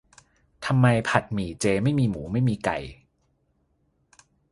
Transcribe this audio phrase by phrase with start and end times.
[0.65, 2.77] ทำไมผัดหมี่เจไม่มีหมูไม่มีไก่:'